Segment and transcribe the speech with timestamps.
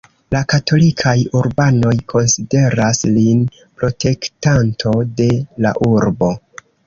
[0.33, 3.43] La katolikaj urbanoj konsideras lin
[3.83, 5.29] protektanto de
[5.67, 6.33] la urbo.